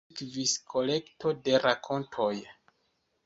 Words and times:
Sekvis 0.19 0.53
kolekto 0.71 1.33
de 1.49 1.59
rakontoj". 1.65 2.31